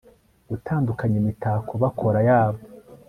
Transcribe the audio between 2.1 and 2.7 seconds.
yabo